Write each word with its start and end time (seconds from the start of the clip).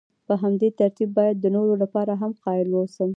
په 0.27 0.33
همدې 0.41 0.69
ترتیب 0.79 1.09
باید 1.17 1.37
د 1.39 1.45
نورو 1.55 1.73
لپاره 1.83 2.11
هم 2.21 2.31
قایل 2.43 2.67
واوسم. 2.71 3.09